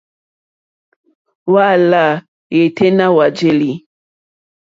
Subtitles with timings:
[1.49, 2.05] Hwá lâ
[2.55, 3.71] yêténá hwá jēlì.